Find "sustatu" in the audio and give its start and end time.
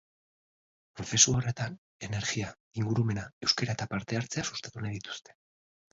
4.51-4.87